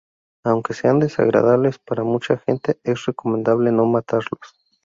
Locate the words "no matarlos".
3.71-4.57